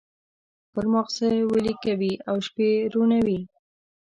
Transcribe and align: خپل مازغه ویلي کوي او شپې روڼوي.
خپل 0.67 0.85
مازغه 0.93 1.29
ویلي 1.51 1.75
کوي 1.83 2.13
او 2.29 2.35
شپې 2.45 2.69
روڼوي. 2.93 3.39